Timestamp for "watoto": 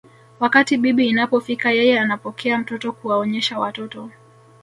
3.59-4.09